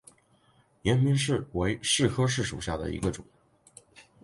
[0.81, 3.23] 延平柿为柿科柿属下的一个种。